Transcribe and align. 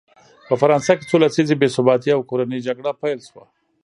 په 0.47 0.53
فرانسه 0.61 0.91
کې 0.97 1.05
څو 1.09 1.15
لسیزې 1.23 1.55
بې 1.61 1.67
ثباتي 1.75 2.09
او 2.13 2.21
کورنۍ 2.29 2.59
جګړه 2.67 2.91
پیل 3.01 3.19
شوه. 3.27 3.43